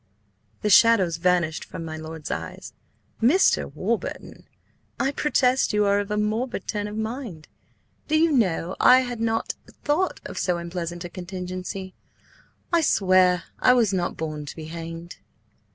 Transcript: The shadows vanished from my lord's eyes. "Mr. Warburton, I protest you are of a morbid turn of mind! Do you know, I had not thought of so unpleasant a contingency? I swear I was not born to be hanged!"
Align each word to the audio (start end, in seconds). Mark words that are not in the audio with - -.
The 0.63 0.69
shadows 0.71 1.17
vanished 1.17 1.63
from 1.63 1.85
my 1.85 1.95
lord's 1.95 2.31
eyes. 2.31 2.73
"Mr. 3.21 3.71
Warburton, 3.71 4.47
I 4.99 5.11
protest 5.11 5.73
you 5.73 5.85
are 5.85 5.99
of 5.99 6.09
a 6.09 6.17
morbid 6.17 6.67
turn 6.67 6.87
of 6.87 6.97
mind! 6.97 7.47
Do 8.07 8.17
you 8.17 8.31
know, 8.31 8.75
I 8.79 9.01
had 9.01 9.19
not 9.21 9.53
thought 9.83 10.19
of 10.25 10.39
so 10.39 10.57
unpleasant 10.57 11.05
a 11.05 11.09
contingency? 11.09 11.93
I 12.73 12.81
swear 12.81 13.43
I 13.59 13.73
was 13.73 13.93
not 13.93 14.17
born 14.17 14.47
to 14.47 14.55
be 14.55 14.65
hanged!" 14.65 15.17